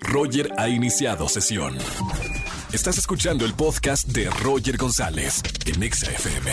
[0.00, 1.74] Roger ha iniciado sesión.
[2.72, 6.52] Estás escuchando el podcast de Roger González en Exa FM.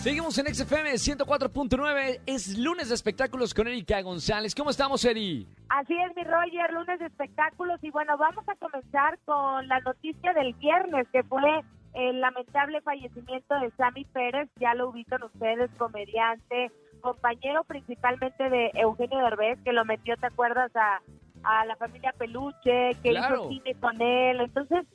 [0.00, 2.20] Seguimos en XFM 104.9.
[2.26, 4.54] Es lunes de espectáculos con Erika González.
[4.54, 5.46] ¿Cómo estamos, Eri?
[5.68, 7.78] Así es, mi Roger, lunes de espectáculos.
[7.82, 11.62] Y bueno, vamos a comenzar con la noticia del viernes, que fue
[11.94, 14.48] el lamentable fallecimiento de Sammy Pérez.
[14.60, 20.74] Ya lo ubican ustedes, comediante, compañero principalmente de Eugenio Derbez, que lo metió, ¿te acuerdas?
[20.74, 21.00] A,
[21.44, 23.34] a la familia Peluche, que Claro.
[23.36, 24.40] hizo cine con él.
[24.40, 24.86] Entonces,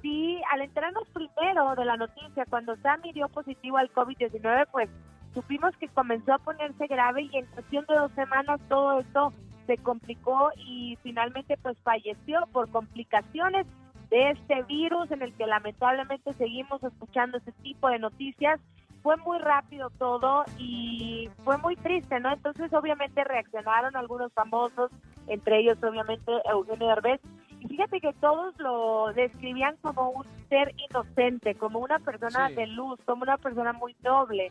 [0.00, 4.88] sí, al enterarnos primero de la noticia, cuando Sammy dio positivo al COVID-19, pues
[5.34, 9.32] supimos que comenzó a ponerse grave y en cuestión de dos semanas todo esto
[9.66, 13.66] se complicó y finalmente pues falleció por complicaciones
[14.10, 18.60] de este virus en el que lamentablemente seguimos escuchando este tipo de noticias.
[19.02, 22.30] Fue muy rápido todo y fue muy triste, ¿no?
[22.32, 24.90] Entonces obviamente reaccionaron algunos famosos,
[25.26, 27.20] entre ellos obviamente Eugenio Derbez,
[27.60, 32.54] y fíjate que todos lo describían como un ser inocente, como una persona Sí.
[32.56, 34.50] de luz, como una persona muy noble.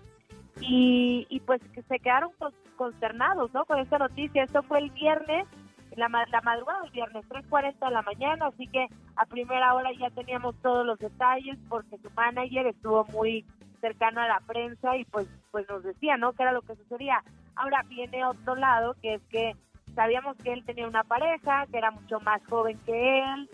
[0.62, 3.66] Y, y pues se quedaron cons- consternados, ¿no?
[3.66, 4.44] Con esta noticia.
[4.44, 5.46] Esto fue el viernes,
[5.96, 10.10] la, la madrugada del viernes, 3.40 de la mañana, así que a primera hora ya
[10.12, 13.46] teníamos todos los detalles porque su manager estuvo muy
[13.82, 16.34] cercano a la prensa y pues, pues nos decía, ¿no?
[16.34, 17.24] Que era lo que sucedía.
[17.56, 19.56] Ahora viene otro lado, que es que
[19.96, 23.50] sabíamos que él tenía una pareja, que era mucho más joven que él.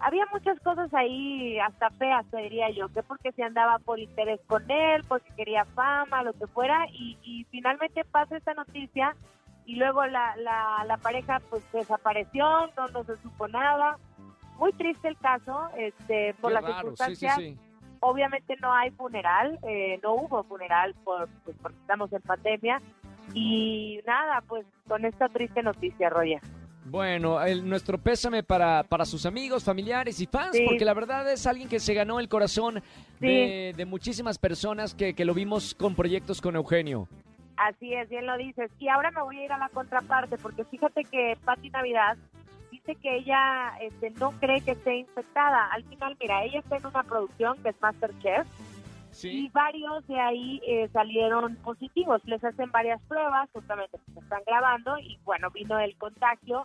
[0.00, 4.40] Había muchas cosas ahí, hasta feas, te diría yo, que porque se andaba por interés
[4.46, 9.16] con él, porque quería fama, lo que fuera, y, y finalmente pasa esta noticia
[9.66, 13.98] y luego la, la, la pareja pues desapareció, no, no se supo nada.
[14.58, 16.74] Muy triste el caso, este, por Qué las raro.
[16.74, 17.58] Sí, sí, circunstancias sí.
[18.00, 22.80] obviamente no hay funeral, eh, no hubo funeral por, pues, porque estamos en pandemia.
[23.34, 26.40] Y nada, pues con esta triste noticia, Roya.
[26.86, 30.64] Bueno, el- nuestro pésame para, para sus amigos, familiares y fans, Sí.
[30.66, 32.82] porque la verdad es alguien que se ganó el corazón
[33.20, 37.06] de, de muchísimas personas que, que lo vimos con proyectos con Eugenio.
[37.58, 38.70] Así es, bien lo dices.
[38.78, 42.16] Y ahora me voy a ir a la contraparte, porque fíjate que Patti Navidad
[42.70, 45.66] dice que ella este, no cree que esté infectada.
[45.72, 48.46] Al final, mira, ella está en una producción que es Masterchef
[49.22, 52.22] y varios de ahí eh, salieron positivos.
[52.24, 56.64] Les hacen varias pruebas, justamente porque están grabando y bueno, vino el contagio.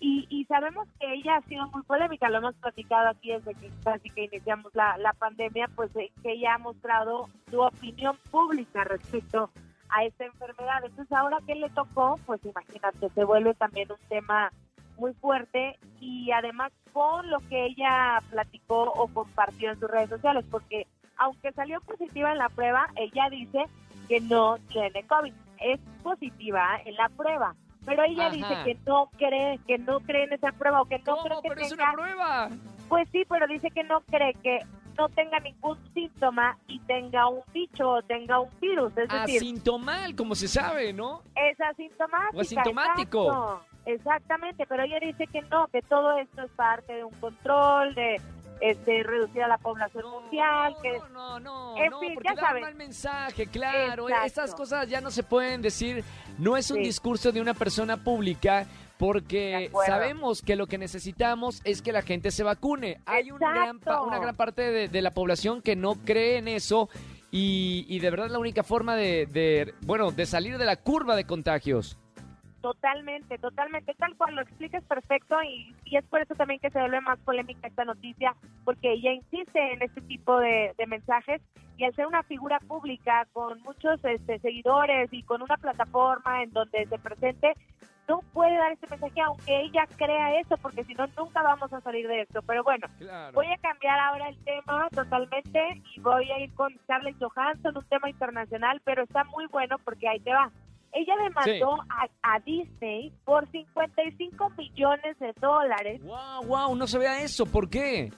[0.00, 3.70] Y, y sabemos que ella ha sido muy polémica, lo hemos platicado aquí desde que
[3.84, 8.82] casi que iniciamos la, la pandemia, pues eh, que ella ha mostrado su opinión pública
[8.82, 9.50] respecto
[9.90, 10.84] a esta enfermedad.
[10.84, 14.50] Entonces ahora que le tocó, pues imagínate, se vuelve también un tema
[14.96, 20.44] muy fuerte y además con lo que ella platicó o compartió en sus redes sociales,
[20.50, 20.86] porque
[21.18, 23.64] aunque salió positiva en la prueba, ella dice
[24.08, 25.32] que no tiene COVID.
[25.60, 27.54] Es positiva en la prueba,
[27.86, 28.34] pero ella Ajá.
[28.36, 31.48] dice que no cree, que no cree en esa prueba o que no cree que
[31.48, 31.84] Pero es tenga.
[31.84, 32.48] una prueba.
[32.88, 34.58] Pues sí, pero dice que no cree que
[34.98, 40.14] no tenga ningún síntoma y tenga un bicho o tenga un virus, es decir, Asintomal,
[40.14, 41.22] como se sabe, ¿no?
[41.34, 42.36] es asintomática.
[42.36, 43.24] O asintomático.
[43.26, 43.66] exacto.
[43.84, 48.20] Exactamente, pero ella dice que no, que todo esto es parte de un control, de
[48.62, 52.34] este, reducir a la población mundial, que no, no, no, En no, fin, porque ya
[52.36, 52.62] da saben.
[52.62, 54.08] un mal mensaje, claro.
[54.08, 54.26] Exacto.
[54.26, 56.04] Estas cosas ya no se pueden decir.
[56.38, 56.84] No es un Sí.
[56.84, 58.66] discurso de una persona pública
[58.98, 63.00] porque sabemos que lo que necesitamos es que la gente se vacune.
[63.04, 66.88] Hay un gran una gran parte de, de la población que no cree en eso
[67.32, 71.16] y, y de verdad la única forma de, de, bueno, de salir de la curva
[71.16, 71.98] de contagios.
[72.62, 76.78] Totalmente, totalmente, tal cual lo explicas perfecto y, y es por eso también que se
[76.78, 81.42] vuelve más polémica esta noticia, porque ella insiste en este tipo de, de mensajes
[81.76, 86.52] y al ser una figura pública con muchos este, seguidores y con una plataforma en
[86.52, 87.52] donde se presente,
[88.08, 91.80] no puede dar este mensaje aunque ella crea eso, porque si no, nunca vamos a
[91.80, 92.42] salir de esto.
[92.42, 93.32] Pero bueno, Claro.
[93.32, 97.84] Voy a cambiar ahora el tema totalmente y voy a ir con Scarlett Johansson, un
[97.88, 100.50] tema internacional, pero está muy bueno porque ahí te va.
[100.92, 107.22] Ella demandó a, a Disney por 55 millones de dólares Wow, wow, no se vea
[107.22, 107.46] eso.
[107.46, 108.10] ¿Por qué?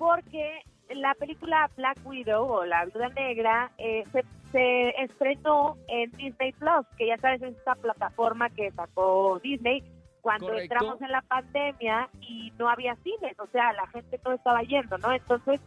[0.00, 0.62] porque
[0.94, 6.86] la película Black Widow o La Viuda Negra eh, se, se estrenó en Disney Plus,
[6.96, 9.84] que ya sabes es esta plataforma que sacó Disney
[10.22, 10.72] cuando Correcto.
[10.74, 14.96] entramos en la pandemia y no había cines, o sea, la gente no estaba yendo,
[14.96, 15.12] ¿no?
[15.12, 15.60] Entonces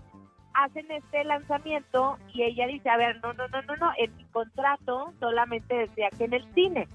[0.54, 4.26] hacen este lanzamiento y ella dice, a ver, no, no, no, no, no, en mi
[4.26, 6.88] contrato solamente decía que en el cine.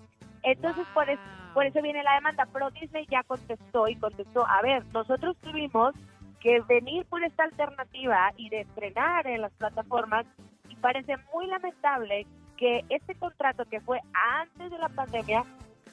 [0.42, 1.22] Entonces por eso,
[1.54, 5.94] por eso viene la demanda, pero Disney ya contestó y contestó, a ver, nosotros tuvimos
[6.40, 10.26] que venir por esta alternativa y de estrenar en las plataformas
[10.68, 12.26] y parece muy lamentable
[12.56, 15.44] que este contrato que fue antes de la pandemia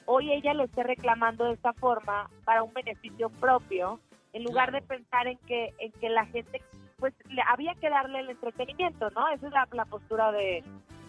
[0.06, 4.00] hoy ella lo esté reclamando de esta forma para un beneficio propio,
[4.32, 6.62] en lugar de pensar en que, en que la gente,
[6.98, 9.28] pues le, había que darle el entretenimiento, ¿no?
[9.28, 10.64] Esa es la, postura de,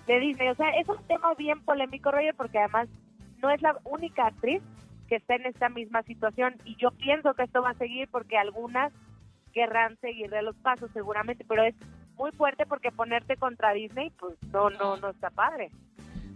[0.05, 0.49] de Disney.
[0.49, 2.89] O sea, es un tema bien polémico, Roger, porque además
[3.41, 4.61] no es la única actriz
[5.07, 8.37] que está en esta misma situación y yo pienso que esto va a seguir porque
[8.37, 8.91] algunas
[9.53, 11.75] querrán seguir de los pasos seguramente, pero es
[12.15, 15.71] muy fuerte porque ponerte contra Disney, pues no, no, no está padre.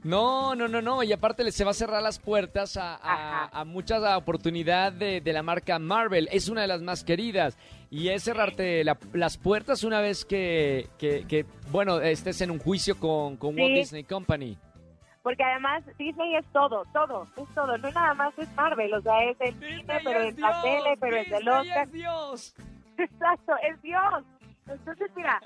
[0.04, 1.04] No, no, no, no.
[1.04, 5.34] Y aparte se va a cerrar las puertas a, a, a mucha oportunidad de, de,
[5.34, 6.28] la marca Marvel.
[6.32, 7.58] Es una de las más queridas.
[7.90, 12.60] Y es cerrarte la, las puertas una vez que, que, que, bueno, estés en un
[12.60, 13.62] juicio con, con Sí.
[13.62, 14.58] Walt Disney Company.
[15.22, 17.78] Porque además Disney es todo, todo, es todo.
[17.78, 21.16] No nada más es Marvel, o sea, es el cine, pero es la tele, pero
[21.18, 21.92] es el Oscar.
[21.92, 22.56] Dios.
[22.98, 24.24] Exacto, es Dios.
[24.68, 25.40] Entonces, mira,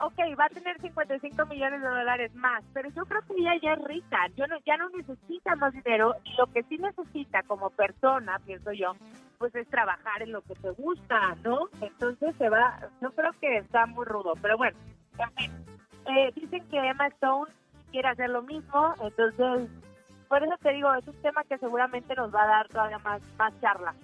[0.00, 3.72] ok, va a tener 55 millones de dólares más, pero yo creo que ella ya
[3.74, 7.70] es rica, yo no, ya no necesita más dinero y lo que sí necesita como
[7.70, 8.94] persona, pienso yo,
[9.38, 11.68] pues es trabajar en lo que te gusta, ¿no?
[11.80, 14.76] Entonces se va, yo creo que está muy rudo, pero bueno,
[15.18, 15.52] en fin,
[16.06, 17.50] eh, dicen que Emma Stone
[17.90, 19.70] quiere hacer lo mismo, entonces,
[20.28, 23.22] por eso te digo, es un tema que seguramente nos va a dar todavía más,
[23.38, 23.94] más charla.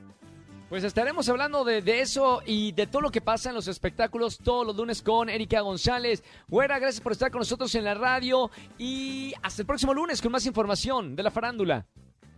[0.71, 4.39] Pues estaremos hablando de, de, eso y de todo lo que pasa en los espectáculos
[4.39, 6.23] todos los lunes con Erika González.
[6.47, 10.31] Güera, gracias por estar con nosotros en la radio y hasta el próximo lunes con
[10.31, 11.87] más información de la farándula.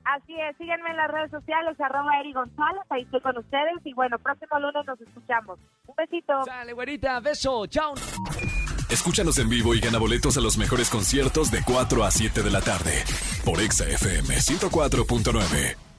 [0.05, 3.93] Así es, síguenme en las redes sociales, arroba Eri González, ahí estoy con ustedes y
[3.93, 5.58] bueno, próximo lunes nos escuchamos.
[5.87, 6.32] Un besito.
[6.46, 7.93] Sale, güerita, beso, chao.
[8.88, 12.50] Escúchanos en vivo y gana boletos a los mejores conciertos de 4 a 7 de
[12.50, 13.05] la tarde
[13.44, 15.91] por Exa FM 104.9.